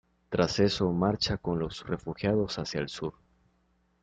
[0.29, 3.13] Tras eso, marcha con los refugiados hacia el Sur.